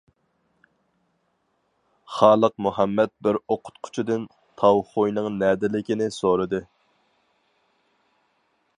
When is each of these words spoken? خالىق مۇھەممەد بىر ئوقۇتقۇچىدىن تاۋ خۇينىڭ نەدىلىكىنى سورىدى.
خالىق 2.13 2.55
مۇھەممەد 2.67 3.13
بىر 3.27 3.39
ئوقۇتقۇچىدىن 3.57 4.27
تاۋ 4.63 4.83
خۇينىڭ 4.93 5.31
نەدىلىكىنى 5.45 6.09
سورىدى. 6.21 6.67